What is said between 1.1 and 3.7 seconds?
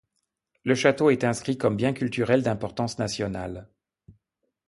est inscrit comme bien culturel d'importance nationale.